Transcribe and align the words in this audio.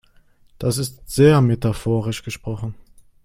Das 0.57 0.79
ist 0.79 1.07
sehr 1.11 1.41
metaphorisch 1.41 2.23
gesprochen. 2.23 2.73